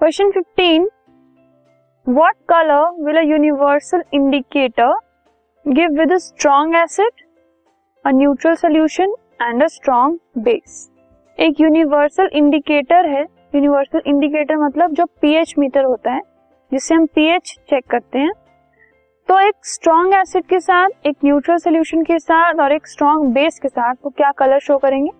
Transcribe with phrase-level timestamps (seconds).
[0.00, 0.84] Question 15
[2.06, 4.92] what colour will a universal indicator
[5.66, 7.24] give with a strong acid
[8.04, 9.12] a neutral solution
[9.42, 10.88] and a strong base
[11.38, 13.22] एक universal indicator है।
[13.54, 16.20] Universal indicator मतलब जो pH meter होता है,
[16.72, 18.32] जिससे हम pH check करते हैं।
[19.28, 23.58] तो एक स्ट्रॉन्ग एसिड के साथ, एक न्यूट्रल सोल्यूशन के साथ और एक स्ट्रॉन्ग बेस
[23.58, 25.10] के साथ वो क्या कलर शो करेंगे?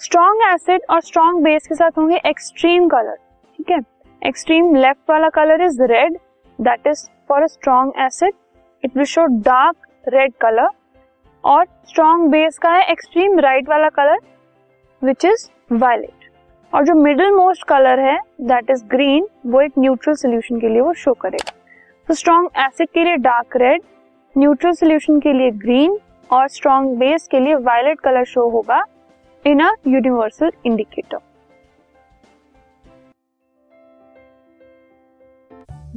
[0.00, 3.16] स्ट्रॉन्ग एसिड और स्ट्रॉन्ग बेस के साथ होंगे एक्सट्रीम कलर
[3.58, 3.80] ठीक है?
[4.22, 6.16] एक्सट्रीम लेफ़्ट वाला colour is red
[6.58, 8.32] that is for a strong acid
[8.84, 10.68] it will show dark red colour
[11.44, 14.18] और स्ट्रॉन्ग बेस का है एक्सट्रीम राइट वाला कलर
[15.02, 16.30] विच इज़ वायलेट
[16.72, 20.80] और जो मिडिल मोस्ट कलर है दैट इज़ ग्रीन वो एक न्यूट्रल सोल्यूशन के लिए
[20.80, 21.52] वो शो करेगा.
[22.08, 23.82] तो स्ट्रॉन्ग एसिड के लिए डार्क रेड
[24.36, 25.98] न्यूट्रल सोल्यूशन के लिए ग्रीन
[26.30, 28.84] और स्ट्रॉन्ग बेस के लिए वायलेट कलर शो होगा
[29.44, 31.18] in a universal indicator